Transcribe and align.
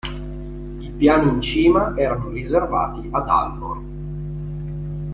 I 0.79 0.89
piani 0.97 1.29
in 1.29 1.41
cima 1.41 1.93
erano 1.95 2.29
riservati 2.29 3.07
a 3.11 3.21
Dalmor. 3.21 3.81